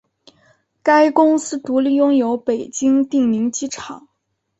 [0.81, 4.07] 该公司独立拥有北京定陵机场。